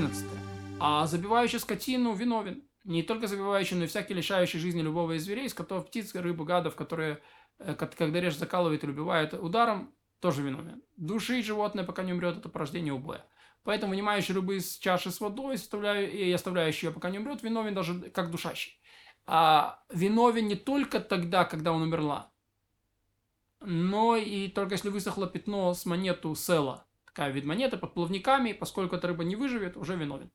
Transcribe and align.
11. 0.00 0.24
А 0.80 1.06
забивающий 1.06 1.58
скотину 1.58 2.14
виновен. 2.14 2.62
Не 2.84 3.02
только 3.02 3.26
забивающий, 3.26 3.76
но 3.76 3.84
и 3.84 3.86
всякий 3.86 4.14
лишающий 4.14 4.58
жизни 4.58 4.80
любого 4.80 5.12
из 5.12 5.24
зверей, 5.24 5.48
скотов, 5.50 5.86
птиц, 5.86 6.14
рыбы, 6.14 6.46
гадов, 6.46 6.74
которые, 6.74 7.20
э, 7.58 7.74
когда 7.74 8.20
режь 8.20 8.36
закалывает 8.36 8.82
или 8.82 8.90
убивает 8.90 9.34
ударом, 9.34 9.94
тоже 10.20 10.42
виновен. 10.42 10.82
Души 10.96 11.42
животное, 11.42 11.84
пока 11.84 12.02
не 12.02 12.14
умрет, 12.14 12.38
это 12.38 12.48
порождение 12.48 12.94
убоя. 12.94 13.26
Поэтому 13.62 13.90
вынимающий 13.90 14.34
рыбы 14.34 14.56
из 14.56 14.78
чаши 14.78 15.10
с 15.10 15.20
водой 15.20 15.56
и 15.56 16.32
оставляющий 16.32 16.88
ее, 16.88 16.94
пока 16.94 17.10
не 17.10 17.18
умрет, 17.18 17.42
виновен 17.42 17.74
даже 17.74 18.10
как 18.10 18.30
душащий. 18.30 18.80
А 19.26 19.84
виновен 19.92 20.48
не 20.48 20.56
только 20.56 21.00
тогда, 21.00 21.44
когда 21.44 21.72
он 21.72 21.82
умерла, 21.82 22.32
но 23.60 24.16
и 24.16 24.48
только 24.48 24.74
если 24.74 24.88
высохло 24.88 25.26
пятно 25.26 25.74
с 25.74 25.84
монету 25.84 26.34
села. 26.34 26.86
Вид 27.28 27.44
монеты 27.44 27.76
под 27.76 27.94
плавниками, 27.94 28.52
поскольку 28.52 28.96
эта 28.96 29.08
рыба 29.08 29.24
не 29.24 29.36
выживет, 29.36 29.76
уже 29.76 29.96
виновен. 29.96 30.30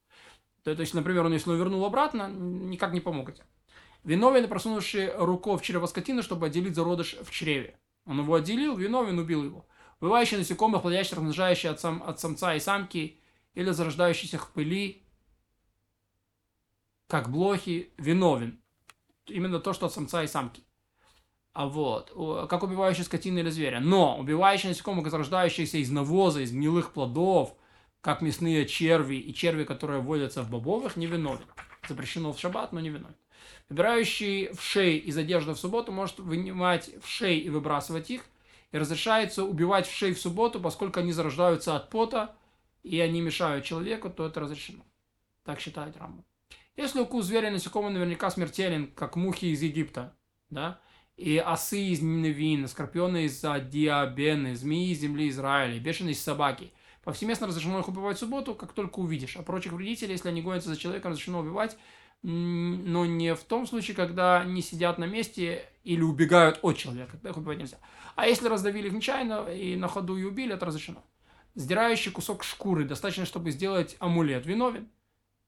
То, 0.64 0.72
есть, 0.72 0.94
например, 0.94 1.26
он 1.26 1.34
если 1.34 1.50
он 1.52 1.58
вернул 1.58 1.86
обратно, 1.86 2.28
никак 2.30 2.94
не 2.94 3.00
помогите. 3.00 3.44
Виновен, 4.04 4.48
просунувший 4.48 5.16
руку 5.16 5.56
в 5.58 5.62
чрево 5.62 5.86
скотины, 5.88 6.22
чтобы 6.22 6.48
отделить 6.48 6.76
зародыш 6.76 7.16
в 7.24 7.32
чреве. 7.32 7.80
Он 8.06 8.20
его 8.20 8.36
отделил, 8.36 8.76
виновен, 8.76 9.18
убил 9.18 9.44
его. 9.44 9.68
Бывающие 10.00 10.40
насекомых, 10.40 10.82
плодящих, 10.82 11.14
размножающие 11.14 11.72
от, 11.72 11.80
сам, 11.80 12.04
от 12.04 12.20
самца 12.20 12.56
и 12.56 12.60
самки, 12.60 13.20
или 13.54 13.72
зарождающиеся 13.72 14.38
в 14.38 14.52
пыли, 14.52 15.04
как 17.08 17.30
блохи, 17.30 17.94
виновен. 17.98 18.62
Именно 19.28 19.60
то, 19.60 19.74
что 19.74 19.88
от 19.88 19.94
самца 19.94 20.24
и 20.24 20.28
самки. 20.28 20.64
А 21.56 21.68
вот, 21.68 22.12
как 22.50 22.64
убивающий 22.64 23.06
скотину 23.06 23.40
или 23.40 23.50
зверя. 23.50 23.80
Но 23.80 24.20
убивающий 24.20 24.68
насекомых, 24.68 25.10
зарождающихся 25.10 25.78
из 25.78 25.90
навоза, 25.90 26.42
из 26.42 26.52
гнилых 26.52 26.92
плодов, 26.92 27.56
как 28.02 28.22
мясные 28.22 28.66
черви 28.66 29.16
и 29.16 29.34
черви, 29.34 29.64
которые 29.64 30.02
водятся 30.02 30.44
в 30.44 30.50
бобовых, 30.50 30.98
не 30.98 31.06
виновен. 31.06 31.46
Запрещено 31.88 32.34
в 32.34 32.40
шаббат, 32.42 32.74
но 32.74 32.82
не 32.82 32.90
виновен. 32.90 33.16
Выбирающий 33.70 34.54
в 34.54 34.62
шей 34.62 34.98
из 34.98 35.18
одежды 35.18 35.54
в 35.54 35.58
субботу 35.58 35.94
может 35.94 36.20
вынимать 36.20 36.92
в 37.02 37.08
шей 37.08 37.40
и 37.40 37.50
выбрасывать 37.50 38.10
их, 38.10 38.26
и 38.74 38.78
разрешается 38.78 39.46
убивать 39.46 39.88
в 39.88 39.96
шей 39.96 40.14
в 40.14 40.20
субботу, 40.20 40.60
поскольку 40.60 41.00
они 41.00 41.14
зарождаются 41.14 41.78
от 41.78 41.90
пота, 41.90 42.36
и 42.84 43.00
они 43.00 43.22
мешают 43.22 43.64
человеку, 43.64 44.10
то 44.10 44.26
это 44.26 44.42
разрешено. 44.42 44.84
Так 45.46 45.62
считает 45.62 45.96
Рамбам. 45.96 46.26
Если 46.76 47.00
укус 47.00 47.28
зверя 47.28 47.50
насекомого 47.50 47.92
наверняка 47.92 48.30
смертелен, 48.30 48.92
как 48.92 49.16
мухи 49.16 49.46
из 49.46 49.62
Египта, 49.62 50.14
да, 50.50 50.82
и 51.18 51.38
осы 51.38 51.80
из 51.80 52.02
Ниневина, 52.02 52.68
скорпионы 52.68 53.26
из 53.26 53.40
Диабены, 53.40 54.56
змеи 54.56 54.92
из 54.92 55.00
земли 55.00 55.30
Израиля, 55.30 55.80
бешеные 55.80 56.16
собаки. 56.16 56.72
Повсеместно 57.04 57.48
разрешено 57.48 57.80
их 57.80 57.88
убивать 57.88 58.18
в 58.18 58.20
субботу, 58.20 58.56
как 58.56 58.74
только 58.74 59.00
увидишь. 59.00 59.38
А 59.38 59.44
прочих 59.44 59.74
вредителей, 59.74 60.14
если 60.14 60.30
они 60.30 60.42
гонятся 60.42 60.70
за 60.70 60.78
человеком, 60.78 61.12
разрешено 61.12 61.40
убивать, 61.40 61.78
но 62.24 63.06
не 63.06 63.36
в 63.36 63.44
том 63.44 63.68
случае, 63.68 63.96
когда 63.96 64.42
они 64.42 64.62
сидят 64.62 64.98
на 64.98 65.06
месте 65.06 65.70
или 65.84 66.02
убегают 66.02 66.60
от 66.64 66.78
человека. 66.78 67.12
Тогда 67.14 67.30
их 67.30 67.38
убивать 67.38 67.60
нельзя. 67.60 67.78
А 68.16 68.28
если 68.28 68.48
раздавили 68.48 68.88
их 68.88 68.94
нечаянно 68.94 69.52
и 69.54 69.76
на 69.76 69.88
ходу 69.88 70.18
и 70.18 70.24
убили, 70.24 70.56
это 70.56 70.66
разрешено. 70.66 71.04
Сдирающий 71.54 72.12
кусок 72.12 72.44
шкуры 72.44 72.84
достаточно, 72.84 73.26
чтобы 73.26 73.52
сделать 73.52 73.96
амулет, 74.00 74.46
виновен. 74.46 74.90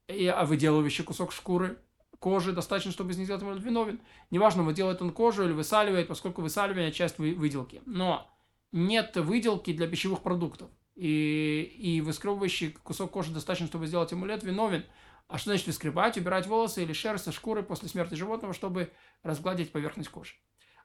И, 0.07 0.27
а 0.27 0.45
выделывающий 0.45 1.03
кусок 1.03 1.33
шкуры 1.33 1.77
кожи 2.19 2.51
достаточно, 2.51 2.91
чтобы 2.91 3.11
из 3.11 3.17
них 3.17 3.25
сделать 3.25 3.43
амулет 3.43 3.63
виновен. 3.63 4.01
Неважно, 4.31 4.63
выделывает 4.63 5.01
он 5.01 5.11
кожу 5.11 5.45
или 5.45 5.51
высаливает, 5.51 6.07
поскольку 6.07 6.41
высаливание– 6.41 6.91
часть 6.93 7.17
выделки. 7.17 7.81
Но 7.85 8.29
нет 8.71 9.15
выделки 9.15 9.73
для 9.73 9.87
пищевых 9.87 10.21
продуктов. 10.21 10.69
И, 10.95 11.61
и 11.77 12.01
выскребывающий 12.01 12.71
кусок 12.71 13.11
кожи 13.11 13.31
достаточно, 13.31 13.67
чтобы 13.67 13.87
сделать 13.87 14.11
амулет, 14.13 14.43
виновен. 14.43 14.83
А 15.27 15.37
что 15.37 15.51
значит 15.51 15.67
выскребать? 15.67 16.17
Убирать 16.17 16.47
волосы 16.47 16.83
или 16.83 16.93
шерсть 16.93 17.31
шкуры 17.33 17.61
после 17.61 17.89
смерти 17.89 18.15
животного, 18.15 18.53
чтобы 18.53 18.91
разгладить 19.23 19.71
поверхность 19.71 20.09
кожи. 20.09 20.33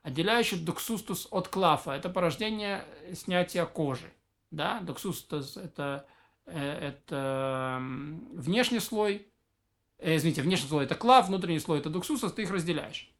Отделяющий 0.02 0.58
доксустус 0.58 1.28
от 1.30 1.48
клафа– 1.48 1.92
это 1.92 2.10
порождение 2.10 2.84
снятия 3.14 3.64
кожи. 3.64 4.12
Да? 4.50 4.80
Доксустус– 4.80 5.56
это, 5.58 6.06
э, 6.44 6.58
это 6.58 7.78
внешний 7.80 8.80
слой 8.80 9.31
э, 10.02 10.16
извините, 10.16 10.42
внешний 10.42 10.68
слой 10.68 10.84
это 10.84 10.94
клав, 10.94 11.28
внутренний 11.28 11.60
слой 11.60 11.78
это 11.78 11.90
дуксусос, 11.90 12.32
ты 12.32 12.42
их 12.42 12.50
разделяешь. 12.50 13.10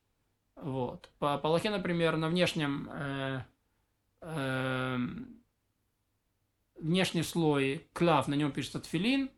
Вот. 0.57 1.11
По, 1.19 1.39
по 1.39 1.59
например, 1.71 2.17
на 2.17 2.29
внешнем 2.29 2.89
э, 2.93 3.45
э, 4.21 4.99
внешний 6.77 7.23
слой 7.23 7.87
клав, 7.93 8.29
на 8.29 8.35
нем 8.35 8.53
пишется 8.53 8.81
тфилин, 8.81 9.31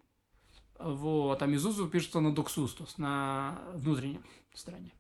вот, 0.79 1.43
а 1.43 1.47
мизузу 1.47 1.89
пишется 1.89 2.21
на 2.21 2.35
дуксус, 2.35 2.75
то 2.75 2.85
есть 2.85 2.99
на 2.99 3.59
внутреннем 3.75 4.25
стороне. 4.55 4.93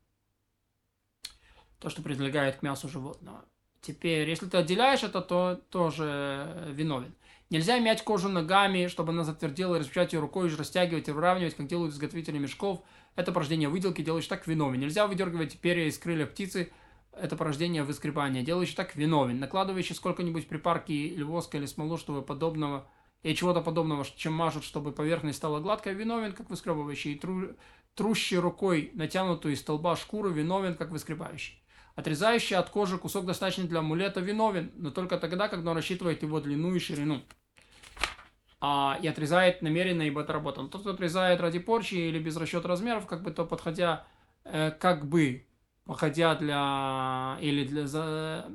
То, 1.81 1.91
что 1.91 2.03
прилегает 2.03 2.57
к 2.57 2.63
мясу 2.63 2.89
животного. 2.89 3.45
Теперь, 3.81 4.29
если 4.29 4.47
ты 4.47 4.57
отделяешь 4.57 5.03
это, 5.03 5.21
то 5.21 5.61
тоже 5.69 6.71
виновен. 6.73 7.15
Нельзя 7.51 7.79
мять 7.79 8.03
кожу 8.03 8.29
ногами, 8.29 8.87
чтобы 8.87 9.13
она 9.13 9.23
затвердела, 9.23 9.79
распечатать 9.79 10.15
ее 10.15 10.21
рукой, 10.21 10.55
растягивать 10.55 11.09
и 11.09 11.13
выравнивать, 11.13 11.55
как 11.55 11.67
делают 11.67 11.93
изготовители 11.93 12.39
мешков. 12.39 12.83
Это 13.17 13.33
порождение 13.33 13.69
выделки, 13.69 14.03
делающий 14.03 14.29
так 14.29 14.47
виновен. 14.47 14.81
Нельзя 14.81 15.07
выдергивать 15.07 15.59
перья 15.59 15.87
из 15.87 15.99
крылья 15.99 16.27
птицы, 16.27 16.73
это 17.13 17.37
порождение 17.37 17.85
выскребания, 17.85 18.43
делающий 18.43 18.75
так 18.75 18.97
виновен. 18.97 19.39
Накладывающий 19.39 19.95
сколько-нибудь 19.95 20.49
припарки 20.49 20.93
или 20.93 21.23
воска, 21.23 21.59
или 21.59 21.67
смолу, 21.67 21.97
чтобы 21.97 22.23
подобного, 22.23 22.89
и 23.23 23.35
чего-то 23.35 23.61
подобного, 23.61 24.05
чем 24.17 24.33
мажут, 24.33 24.65
чтобы 24.65 24.93
поверхность 24.93 25.39
стала 25.39 25.61
гладкой, 25.61 25.95
виновен, 25.95 26.33
как 26.33 26.51
выскребывающий. 26.51 27.13
И 27.13 27.19
тру, 27.19 27.51
трущий 27.95 28.39
рукой 28.39 28.91
натянутую 28.95 29.55
из 29.55 29.61
столба 29.61 29.97
шкуру, 29.97 30.31
виновен, 30.31 30.75
как 30.75 30.91
выскребающий. 30.91 31.61
Отрезающий 31.95 32.57
от 32.57 32.71
кожи 32.71 32.99
кусок 32.99 33.25
достаточно 33.25 33.65
для 33.65 33.79
амулета 33.79 34.21
виновен, 34.21 34.73
но 34.75 34.91
только 34.91 35.17
тогда, 35.17 35.49
когда 35.49 35.71
он 35.71 35.77
рассчитывает 35.77 36.23
его 36.23 36.41
длину 36.41 36.75
и 36.75 36.81
ширину. 36.81 37.23
А, 38.61 38.99
и 39.01 39.07
отрезает 39.07 39.63
намеренно, 39.63 40.03
ибо 40.03 40.23
это 40.23 40.33
работа. 40.33 40.63
Но 40.63 40.69
тот, 40.69 40.81
кто 40.81 40.91
отрезает 40.91 41.41
ради 41.41 41.59
порчи 41.61 41.95
или 41.95 42.19
без 42.19 42.37
расчета 42.37 42.67
размеров, 42.67 43.07
как 43.07 43.23
бы 43.23 43.31
то 43.31 43.45
подходя, 43.45 44.07
э, 44.45 44.73
как 44.73 45.07
бы 45.07 45.47
походя 45.85 46.35
для 46.35 47.37
или 47.41 47.65
для 47.65 47.87
за, 47.87 48.47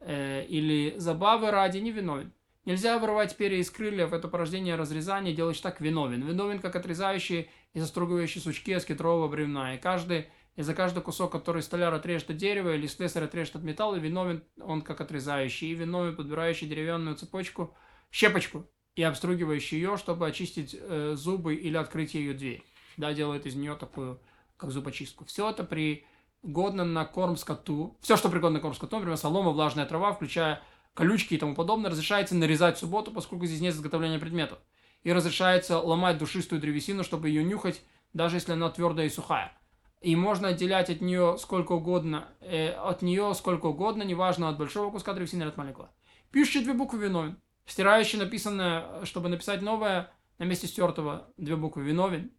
э, 0.00 0.44
или 0.46 0.98
забавы 0.98 1.50
ради 1.50 1.78
не 1.78 1.92
виновен. 1.92 2.32
Нельзя 2.66 2.98
вырывать 2.98 3.36
перья 3.36 3.58
из 3.58 3.70
крыльев, 3.70 4.12
это 4.12 4.26
порождение 4.26 4.74
разрезания, 4.74 5.32
делаешь 5.32 5.60
так 5.60 5.80
виновен. 5.80 6.26
Виновен, 6.26 6.58
как 6.58 6.74
отрезающий 6.74 7.48
и 7.72 7.78
застругивающий 7.78 8.40
сучки 8.40 8.72
из 8.72 8.84
кедрового 8.84 9.28
бревна. 9.28 9.76
И 9.76 9.78
каждый 9.78 10.26
и 10.56 10.62
за 10.62 10.74
каждый 10.74 11.02
кусок, 11.02 11.32
который 11.32 11.62
столяр 11.62 11.92
отрежет 11.92 12.30
от 12.30 12.38
дерева 12.38 12.74
или 12.74 12.86
слесарь 12.86 13.24
отрежет 13.24 13.56
от 13.56 13.62
металла, 13.62 13.96
виновен 13.96 14.42
он 14.58 14.80
как 14.82 15.00
отрезающий, 15.02 15.70
и 15.70 15.74
виновен 15.74 16.16
подбирающий 16.16 16.66
деревянную 16.66 17.16
цепочку, 17.16 17.74
щепочку 18.10 18.66
и 18.94 19.02
обстругивающий 19.02 19.76
ее, 19.76 19.98
чтобы 19.98 20.26
очистить 20.26 20.74
э, 20.78 21.14
зубы 21.14 21.54
или 21.54 21.76
открыть 21.76 22.14
ее 22.14 22.32
дверь. 22.32 22.64
Да, 22.96 23.12
делает 23.12 23.44
из 23.44 23.54
нее 23.54 23.74
такую, 23.74 24.18
как 24.56 24.70
зубочистку. 24.70 25.26
Все 25.26 25.50
это 25.50 25.62
пригодно 25.62 26.86
на 26.86 27.04
корм 27.04 27.36
скоту. 27.36 27.98
Все, 28.00 28.16
что 28.16 28.30
пригодно 28.30 28.56
на 28.56 28.62
корм 28.62 28.74
скоту, 28.74 28.96
например, 28.96 29.18
солома, 29.18 29.50
влажная 29.50 29.84
трава, 29.84 30.14
включая 30.14 30.62
колючки 30.94 31.34
и 31.34 31.38
тому 31.38 31.54
подобное, 31.54 31.90
разрешается 31.90 32.34
нарезать 32.34 32.76
в 32.76 32.80
субботу, 32.80 33.12
поскольку 33.12 33.44
здесь 33.44 33.60
нет 33.60 33.74
изготовления 33.74 34.18
предметов. 34.18 34.58
И 35.02 35.12
разрешается 35.12 35.78
ломать 35.78 36.16
душистую 36.16 36.62
древесину, 36.62 37.04
чтобы 37.04 37.28
ее 37.28 37.44
нюхать, 37.44 37.82
даже 38.14 38.36
если 38.36 38.52
она 38.52 38.70
твердая 38.70 39.08
и 39.08 39.10
сухая 39.10 39.52
и 40.00 40.14
можно 40.14 40.48
отделять 40.48 40.90
от 40.90 41.00
нее 41.00 41.36
сколько 41.38 41.72
угодно, 41.72 42.28
э, 42.40 42.70
от 42.70 43.02
нее 43.02 43.34
сколько 43.34 43.66
угодно, 43.66 44.02
неважно 44.02 44.48
от 44.48 44.58
большого 44.58 44.90
куска 44.90 45.14
древесины 45.14 45.42
или 45.42 45.48
от 45.48 45.56
маленького. 45.56 45.90
Пишущий 46.30 46.62
две 46.62 46.74
буквы 46.74 46.98
виновен. 46.98 47.40
Стирающий 47.64 48.18
написанное, 48.18 49.04
чтобы 49.04 49.28
написать 49.28 49.62
новое, 49.62 50.12
на 50.38 50.44
месте 50.44 50.66
стертого 50.66 51.28
две 51.36 51.56
буквы 51.56 51.82
виновен. 51.82 52.30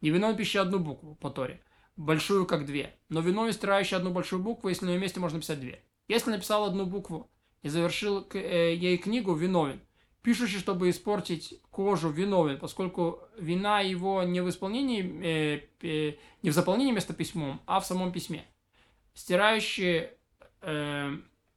Не 0.00 0.10
виновен 0.10 0.36
пишущий 0.36 0.60
одну 0.60 0.78
букву 0.78 1.16
по 1.16 1.30
Торе, 1.30 1.62
большую 1.96 2.46
как 2.46 2.66
две. 2.66 2.96
Но 3.08 3.20
виновен 3.20 3.52
стирающий 3.52 3.96
одну 3.96 4.10
большую 4.10 4.42
букву, 4.42 4.68
если 4.68 4.86
на 4.86 4.90
ее 4.90 4.98
месте 4.98 5.20
можно 5.20 5.36
написать 5.36 5.60
две. 5.60 5.84
Если 6.08 6.30
написал 6.30 6.64
одну 6.64 6.86
букву 6.86 7.30
и 7.62 7.68
завершил 7.68 8.26
э, 8.32 8.74
ей 8.74 8.96
книгу, 8.98 9.34
виновен. 9.34 9.80
Пишущий, 10.22 10.60
чтобы 10.60 10.88
испортить 10.88 11.60
кожу, 11.70 12.08
виновен, 12.08 12.58
поскольку 12.58 13.20
вина 13.36 13.80
его 13.80 14.22
не 14.22 14.40
в 14.40 14.48
исполнении, 14.48 15.02
э, 15.20 15.62
э, 15.82 16.14
не 16.42 16.50
в 16.50 16.54
заполнении 16.54 16.92
места 16.92 17.12
письмом, 17.12 17.60
а 17.66 17.80
в 17.80 17.86
самом 17.86 18.12
письме. 18.12 18.44
Стирающий, 19.14 20.10
э, 20.60 21.16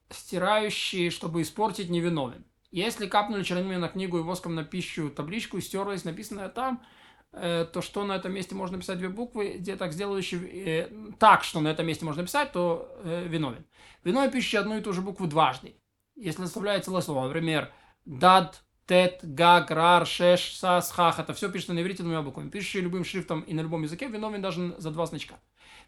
стирающий, 0.10 1.12
чтобы 1.12 1.44
испортить, 1.44 1.90
невиновен. 1.90 2.44
Если 2.72 3.08
капнули 3.08 3.44
чернилами 3.44 3.78
на 3.78 3.88
книгу 3.88 4.18
и 4.18 4.22
воском 4.22 4.56
на 4.56 4.64
пищу 4.64 5.10
табличку 5.10 5.62
стерлась 5.62 6.04
написанное 6.04 6.50
там, 6.50 6.84
э, 7.32 7.66
то 7.72 7.82
что 7.82 8.04
на 8.04 8.18
этом 8.18 8.34
месте 8.34 8.56
можно 8.56 8.80
писать 8.80 8.98
две 8.98 9.10
буквы, 9.10 9.58
где 9.60 9.76
так 9.76 9.94
сделающий 9.94 10.40
э, 10.40 10.90
так, 11.20 11.44
что 11.44 11.62
на 11.62 11.68
этом 11.68 11.86
месте 11.86 12.04
можно 12.04 12.24
писать, 12.24 12.52
то 12.52 12.92
э, 13.04 13.28
виновен. 13.28 13.64
Виновен 14.04 14.32
пишущий 14.32 14.58
одну 14.58 14.78
и 14.78 14.82
ту 14.82 14.92
же 14.92 15.02
букву 15.02 15.28
дважды. 15.28 15.76
Если 16.16 16.42
составляется 16.42 16.90
целое 16.90 17.02
слово, 17.02 17.28
например, 17.28 17.72
דד, 18.06 18.64
תת, 18.86 19.20
גג, 19.24 19.72
רר, 19.72 20.06
שש, 20.06 20.56
סס, 20.56 20.92
חח. 20.92 21.20
Это 21.20 21.34
все 21.34 21.52
пишется 21.52 21.74
на 21.74 21.82
иврите 21.82 22.04
двумя 22.04 22.22
буквами. 22.22 22.50
Пишущий 22.50 22.82
любым 22.82 23.04
шрифтом 23.04 23.42
и 23.42 23.54
на 23.54 23.62
любом 23.62 23.84
языке 23.84 24.08
виновен 24.08 24.42
даже 24.42 24.76
за 24.78 24.92
два 24.92 25.06
значка. 25.06 25.40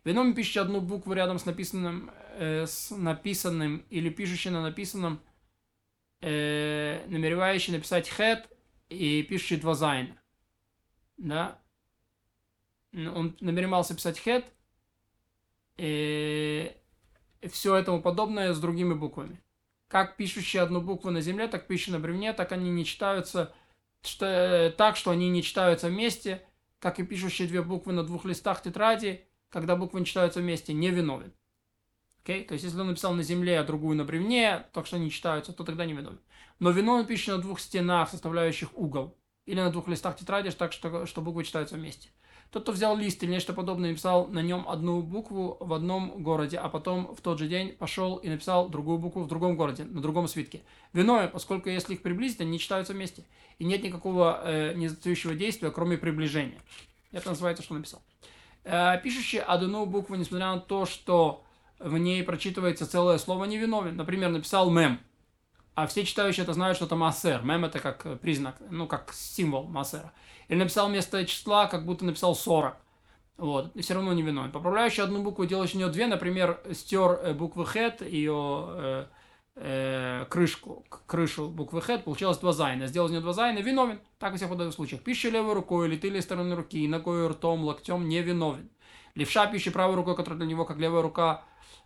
Виновен 0.04 0.34
пишущий 0.34 0.62
одну 0.62 0.82
букву 0.82 1.14
рядом 1.14 1.38
с 1.40 1.46
написанным, 1.46 2.12
э, 2.38 2.66
с 2.66 2.92
написанным 2.92 3.86
или 3.90 4.10
пишущий 4.10 4.50
на 4.50 4.62
написанном, 4.62 5.22
э, 6.22 7.06
намеревающийся 7.08 7.74
написать 7.74 8.10
хет 8.10 8.50
и 8.90 9.24
пишущий 9.24 9.58
два 9.58 9.76
зайна. 9.76 10.20
Да? 11.18 11.60
Он 12.94 13.36
намеревался 13.42 13.96
писать 13.96 14.18
хет, 14.18 14.46
и 15.78 16.76
все 17.52 17.76
этому 17.76 18.02
подобное 18.02 18.54
с 18.54 18.60
другими 18.60 18.94
буквами. 18.94 19.42
Как 19.88 20.18
пишущие 20.18 20.62
одну 20.62 20.82
букву 20.82 21.12
на 21.12 21.22
земле, 21.22 21.48
так 21.48 21.68
пишущие 21.68 21.94
на 21.94 22.00
бревне, 22.00 22.34
так 22.34 22.52
они 22.52 22.70
не 22.70 22.86
читаются 22.86 23.54
что, 24.04 24.26
э, 24.26 24.72
так, 24.72 24.96
что 24.96 25.12
они 25.12 25.30
не 25.30 25.44
читаются 25.44 25.88
вместе, 25.88 26.44
как 26.80 27.00
и 27.00 27.04
пишущие 27.04 27.48
две 27.48 27.62
буквы 27.62 27.94
на 27.94 28.04
двух 28.04 28.26
листах 28.26 28.62
тетради, 28.62 29.26
когда 29.50 29.76
буквы 29.76 30.00
не 30.00 30.06
читаются 30.06 30.40
вместе, 30.40 30.74
не 30.74 30.90
виновен. 30.90 31.34
Okay? 32.24 32.44
То 32.44 32.54
есть, 32.54 32.66
если 32.66 32.80
он 32.80 32.88
написал 32.88 33.14
на 33.14 33.24
земле, 33.24 33.60
а 33.60 33.64
другую 33.64 33.98
на 33.98 34.04
бревне, 34.04 34.66
так 34.74 34.86
что 34.86 34.98
они 34.98 35.10
читаются, 35.10 35.54
то 35.54 35.64
тогда 35.64 35.86
не 35.86 35.94
виновен. 35.94 36.20
Но 36.60 36.72
виновен 36.72 37.06
пишет 37.06 37.36
на 37.36 37.42
двух 37.42 37.60
стенах, 37.60 38.10
составляющих 38.10 38.78
угол, 38.78 39.18
или 39.46 39.60
на 39.60 39.72
двух 39.72 39.88
листах 39.88 40.18
тетради, 40.18 40.52
так 40.52 40.74
что, 40.74 41.06
что 41.06 41.22
буквы 41.22 41.44
читаются 41.44 41.76
вместе. 41.76 42.10
Тот, 42.52 42.64
кто 42.64 42.72
взял 42.72 42.96
лист 42.96 43.22
или 43.24 43.32
нечто 43.32 43.54
подобное, 43.54 43.90
написал 43.90 44.28
на 44.28 44.42
нем 44.42 44.68
одну 44.70 45.02
букву 45.02 45.58
в 45.60 45.74
одном 45.74 46.24
городе, 46.24 46.58
а 46.58 46.70
потом 46.70 47.14
в 47.14 47.22
тот 47.22 47.40
же 47.40 47.48
день 47.48 47.74
пошел 47.74 48.16
и 48.18 48.30
написал 48.30 48.70
другую 48.70 49.00
букву 49.00 49.24
в 49.24 49.28
другом 49.28 49.58
городе, 49.58 49.84
на 49.84 50.02
другом 50.02 50.28
свитке. 50.28 50.62
Виновен, 50.94 51.30
поскольку 51.30 51.70
если 51.70 51.96
их 51.96 52.02
приблизить, 52.02 52.40
они 52.40 52.58
читаются 52.58 52.94
вместе. 52.94 53.26
И 53.60 53.66
нет 53.66 53.84
никакого 53.84 54.42
э, 54.44 54.74
незатающего 54.76 55.36
действия, 55.36 55.72
кроме 55.72 55.98
приближения. 55.98 56.60
Это 57.12 57.30
называется, 57.30 57.64
что 57.64 57.74
написал. 57.74 58.02
Э, 58.64 59.00
пишущий 59.04 59.40
одну 59.40 59.86
букву, 59.86 60.16
несмотря 60.16 60.54
на 60.54 60.60
то, 60.60 60.86
что 60.86 61.44
в 61.80 61.98
ней 61.98 62.24
прочитывается 62.24 62.90
целое 62.90 63.18
слово, 63.18 63.46
невиновен. 63.46 63.96
Например, 63.96 64.30
написал 64.30 64.70
мем. 64.70 65.00
А 65.78 65.86
все 65.86 66.04
читающие 66.04 66.42
это 66.42 66.54
знают, 66.54 66.76
что 66.76 66.88
это 66.88 66.96
массер. 66.96 67.44
Мем 67.44 67.64
это 67.64 67.78
как 67.78 68.20
признак, 68.20 68.56
ну, 68.72 68.88
как 68.88 69.14
символ 69.14 69.66
массера. 69.66 70.12
Или 70.48 70.58
написал 70.58 70.90
вместо 70.90 71.24
числа, 71.24 71.68
как 71.68 71.86
будто 71.86 72.04
написал 72.04 72.36
40. 72.36 72.76
Вот, 73.38 73.76
и 73.76 73.82
все 73.82 73.94
равно 73.94 74.12
не 74.14 74.24
виновен. 74.24 74.52
Поправляющий 74.52 75.04
одну 75.04 75.22
букву, 75.22 75.46
делающий 75.46 75.76
у 75.76 75.82
нее 75.82 75.90
две, 75.90 76.08
например, 76.08 76.60
стер 76.72 77.20
э, 77.22 77.34
буквы 77.36 77.64
хет, 77.66 78.10
ее 78.10 78.66
э, 78.70 79.06
э, 79.58 80.26
крышку, 80.28 80.84
крышу 81.06 81.48
буквы 81.48 81.82
хет, 81.82 82.02
получилось 82.02 82.40
два 82.40 82.54
зайна. 82.54 82.88
Сделал 82.88 83.10
из 83.10 83.12
нее 83.12 83.22
два 83.22 83.34
зайна, 83.34 83.60
виновен. 83.60 84.00
Так 84.18 84.32
во 84.32 84.38
всех 84.38 84.50
подобных 84.50 84.74
случаях. 84.74 85.04
Пиша 85.04 85.30
левой 85.30 85.54
рукой 85.54 85.90
или 85.90 85.98
тыльной 85.98 86.24
стороной 86.24 86.56
руки, 86.56 86.88
ногой, 86.88 87.28
ртом, 87.28 87.64
локтем 87.64 88.10
не 88.10 88.24
виновен. 88.24 88.72
Левша 89.18 89.48
пиша 89.48 89.72
правой 89.72 89.96
рукой, 89.96 90.16
которая 90.16 90.38
для 90.38 90.48
него, 90.48 90.64
как 90.64 90.78
левая 90.78 91.02
рука, 91.02 91.44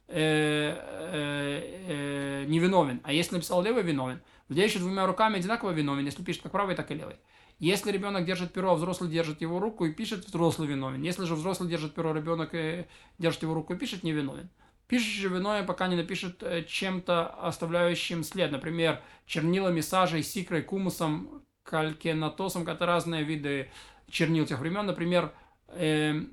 э, 0.09 0.75
э, 0.77 2.43
э, 2.43 2.45
не 2.45 2.59
виновен. 2.59 2.99
А 3.05 3.13
если 3.13 3.35
написал 3.35 3.63
левой, 3.63 3.83
виновен. 3.83 4.21
Владеющий 4.49 4.81
двумя 4.81 5.07
руками 5.07 5.37
одинаково 5.37 5.71
виновен, 5.71 6.03
если 6.03 6.23
пишет 6.23 6.43
как 6.43 6.51
правый, 6.51 6.75
так 6.75 6.91
и 6.91 6.93
левый. 6.93 7.15
Если 7.57 7.89
ребенок 7.89 8.25
держит 8.25 8.51
перо, 8.51 8.71
а 8.71 8.75
взрослый 8.75 9.09
держит 9.09 9.39
его 9.39 9.59
руку 9.59 9.85
и 9.85 9.93
пишет, 9.93 10.25
взрослый 10.25 10.67
виновен. 10.67 11.01
Если 11.03 11.23
же 11.23 11.35
взрослый 11.35 11.69
держит 11.69 11.93
перо, 11.93 12.13
ребенок 12.13 12.53
э, 12.53 12.87
держит 13.17 13.43
его 13.43 13.53
руку 13.53 13.73
и 13.73 13.77
пишет, 13.77 14.03
не 14.03 14.11
виновен. 14.11 14.49
Пишущий 14.87 15.29
виновен, 15.29 15.65
пока 15.65 15.87
не 15.87 15.95
напишет 15.95 16.43
э, 16.43 16.65
чем-то 16.67 17.27
оставляющим 17.27 18.25
след. 18.25 18.51
Например, 18.51 19.01
чернилами, 19.25 19.79
сажей, 19.79 20.21
сикрой, 20.21 20.63
кумусом, 20.63 21.43
калькенатосом, 21.63 22.67
это 22.67 22.85
разные 22.85 23.23
виды 23.23 23.69
чернил 24.09 24.45
тех 24.45 24.59
времен. 24.59 24.85
Например, 24.85 25.31
э, 25.69 26.23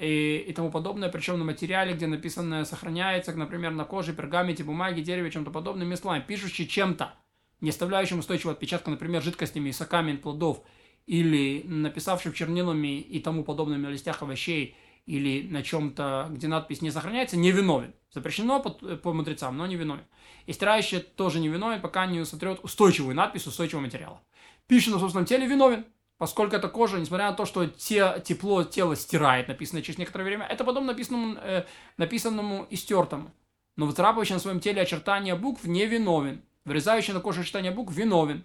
и, 0.00 0.38
и 0.38 0.52
тому 0.52 0.70
подобное, 0.70 1.08
причем 1.08 1.38
на 1.38 1.44
материале, 1.44 1.94
где 1.94 2.06
написанное 2.06 2.64
сохраняется, 2.64 3.32
например, 3.34 3.72
на 3.72 3.84
коже, 3.84 4.12
пергаменте, 4.12 4.64
бумаге, 4.64 5.02
дереве, 5.02 5.30
чем-то 5.30 5.50
подобным, 5.50 5.94
словами, 5.96 6.24
пишущий 6.26 6.66
чем-то 6.66 7.14
не 7.60 7.70
оставляющим 7.70 8.18
устойчивого 8.20 8.52
отпечатка, 8.52 8.90
например, 8.90 9.22
жидкостями, 9.22 9.70
соками 9.70 10.16
плодов, 10.16 10.62
или 11.06 11.62
написавшим 11.64 12.32
чернилами 12.32 13.00
и 13.00 13.18
тому 13.20 13.42
подобными 13.42 13.86
на 13.86 13.90
листях 13.90 14.22
овощей, 14.22 14.76
или 15.06 15.42
на 15.48 15.62
чем-то, 15.62 16.28
где 16.30 16.48
надпись 16.48 16.82
не 16.82 16.90
сохраняется, 16.90 17.36
не 17.36 17.50
виновен. 17.50 17.94
Запрещено 18.12 18.60
по, 18.60 18.70
по 18.70 19.12
мудрецам, 19.12 19.56
но 19.56 19.66
не 19.66 19.76
виновен. 19.76 20.04
И 20.46 20.52
стирающий 20.52 21.00
тоже 21.00 21.40
не 21.40 21.48
виновен, 21.48 21.80
пока 21.80 22.06
не 22.06 22.24
сотрет 22.24 22.60
устойчивую 22.62 23.16
надпись 23.16 23.46
устойчивого 23.46 23.84
материала. 23.84 24.22
Пища 24.66 24.90
на 24.90 24.98
собственном 24.98 25.26
теле 25.26 25.46
виновен, 25.46 25.86
поскольку 26.18 26.56
эта 26.56 26.68
кожа, 26.68 26.98
несмотря 26.98 27.30
на 27.30 27.36
то, 27.36 27.46
что 27.46 27.66
те, 27.66 28.20
тепло 28.24 28.64
тела 28.64 28.96
стирает, 28.96 29.48
написано 29.48 29.82
через 29.82 29.98
некоторое 29.98 30.24
время, 30.24 30.46
это 30.46 30.64
потом 30.64 30.86
написанному, 30.86 31.38
э, 31.40 31.64
написанному 31.96 32.66
стертому. 32.72 33.32
Но 33.76 33.86
выцарапывающий 33.86 34.34
на 34.34 34.40
своем 34.40 34.60
теле 34.60 34.82
очертания 34.82 35.36
букв 35.36 35.64
не 35.64 35.86
виновен. 35.86 36.42
Вырезающий 36.64 37.14
на 37.14 37.20
коже 37.20 37.44
читание 37.44 37.70
букв 37.70 37.94
виновен. 37.94 38.44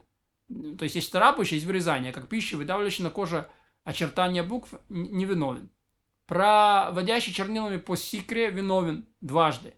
То 0.78 0.84
есть 0.84 0.96
есть 0.96 1.12
царапающий, 1.12 1.56
есть 1.56 1.66
вырезание, 1.66 2.14
как 2.14 2.30
пища, 2.30 2.56
выдавливающий 2.56 3.04
на 3.04 3.10
коже 3.10 3.50
очертания 3.84 4.44
букв 4.44 4.74
не 4.90 5.26
виновен. 5.26 5.70
Проводящий 6.28 7.34
чернилами 7.34 7.78
по 7.78 7.96
сикре 7.96 8.52
виновен 8.52 9.08
дважды. 9.20 9.74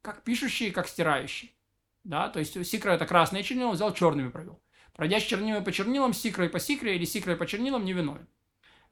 Как 0.00 0.22
пишущий, 0.22 0.70
как 0.70 0.88
стирающий. 0.88 1.54
Да, 2.02 2.28
то 2.28 2.38
есть 2.38 2.66
сикра 2.66 2.92
это 2.92 3.04
красные 3.04 3.42
чернила, 3.42 3.72
взял 3.72 3.92
черными 3.92 4.30
провел. 4.30 4.60
Пройдящий 4.96 5.28
чернилами 5.28 5.62
по 5.62 5.72
чернилам, 5.72 6.14
сикрой 6.14 6.48
по 6.48 6.58
сикре 6.58 6.96
или 6.96 7.04
сикрой 7.04 7.36
по 7.36 7.46
чернилам 7.46 7.84
не 7.84 7.92
виновен. 7.92 8.26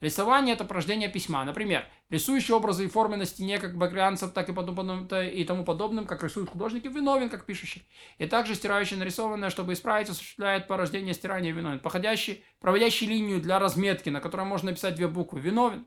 Рисование– 0.00 0.54
это 0.54 0.64
порождение 0.64 1.08
письма. 1.08 1.44
Например, 1.44 1.86
рисующий 2.10 2.52
образы 2.52 2.84
и 2.84 2.88
формы 2.88 3.16
на 3.16 3.24
стене, 3.24 3.58
как 3.58 3.78
багрянцев, 3.78 4.32
так 4.32 4.50
и, 4.50 4.52
подобным, 4.52 5.06
и 5.06 5.44
тому 5.44 5.64
подобным, 5.64 6.04
как 6.04 6.22
рисуют 6.22 6.50
художники, 6.50 6.88
виновен, 6.88 7.30
как 7.30 7.46
пишущий. 7.46 7.88
И 8.18 8.26
также 8.26 8.54
стирающий 8.54 8.98
нарисованное, 8.98 9.48
чтобы 9.48 9.72
исправить, 9.72 10.10
осуществляет 10.10 10.68
порождение 10.68 11.14
стирания 11.14 11.52
виновен. 11.52 11.80
Походящий, 11.80 12.44
проводящий 12.60 13.06
линию 13.06 13.40
для 13.40 13.58
разметки, 13.58 14.10
на 14.10 14.20
которой 14.20 14.44
можно 14.44 14.70
написать 14.70 14.96
две 14.96 15.08
буквы, 15.08 15.40
виновен. 15.40 15.86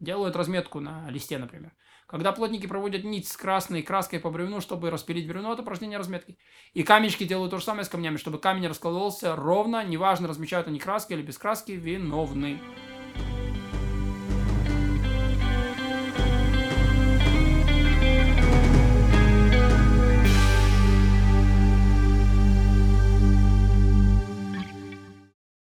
Делают 0.00 0.36
разметку 0.36 0.80
на 0.80 1.10
листе, 1.10 1.36
например. 1.36 1.72
Когда 2.08 2.32
плотники 2.32 2.66
проводят 2.66 3.04
нить 3.04 3.28
с 3.28 3.36
красной 3.36 3.82
краской 3.82 4.18
по 4.18 4.30
бревну, 4.30 4.62
чтобы 4.62 4.88
распилить 4.88 5.28
бревно, 5.28 5.52
это 5.52 5.60
упражнение 5.60 5.98
разметки. 5.98 6.38
И 6.72 6.82
камешки 6.82 7.24
делают 7.24 7.50
то 7.50 7.58
же 7.58 7.64
самое 7.64 7.84
с 7.84 7.90
камнями, 7.90 8.16
чтобы 8.16 8.38
камень 8.38 8.66
раскладывался 8.66 9.36
ровно, 9.36 9.84
неважно, 9.84 10.26
размечают 10.26 10.68
они 10.68 10.78
краской 10.78 11.18
или 11.18 11.22
без 11.22 11.36
краски, 11.36 11.72
виновны. 11.72 12.62